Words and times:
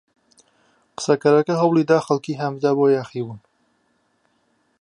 قسەکەرەکە 0.97 1.53
هەوڵی 1.61 1.87
دا 1.89 1.97
خەڵک 2.05 2.25
هان 2.39 2.51
بدات 2.57 2.75
بۆ 2.77 2.85
یاخیبوون. 2.97 3.39